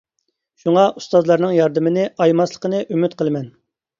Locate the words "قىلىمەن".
3.23-3.47